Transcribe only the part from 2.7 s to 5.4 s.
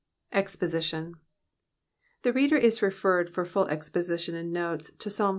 referred for full Exposition and Notes to Psalm XL.